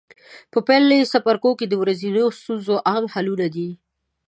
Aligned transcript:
په 0.51 0.59
پیل 0.67 0.83
څپرکو 1.11 1.51
کې 1.59 1.65
د 1.69 1.73
ورځنیو 1.81 2.27
ستونزو 2.37 2.75
عام 2.89 3.05
حلونه 3.13 3.47
دي. 3.55 3.69